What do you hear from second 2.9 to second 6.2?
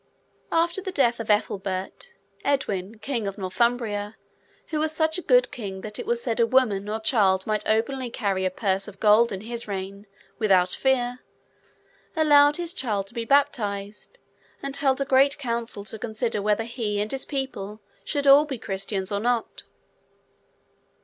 King of Northumbria, who was such a good king that it